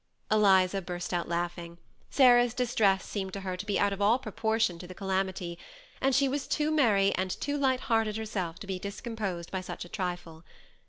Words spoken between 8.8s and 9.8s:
composed by